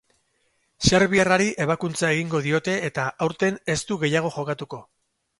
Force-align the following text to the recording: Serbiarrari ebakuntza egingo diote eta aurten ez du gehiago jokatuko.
Serbiarrari 0.89 1.49
ebakuntza 1.65 2.09
egingo 2.15 2.41
diote 2.45 2.77
eta 2.87 3.05
aurten 3.27 3.59
ez 3.75 3.77
du 3.91 3.99
gehiago 4.05 4.33
jokatuko. 4.39 4.81